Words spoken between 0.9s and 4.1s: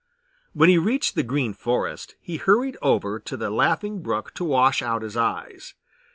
the Green Forest he hurried over to the Laughing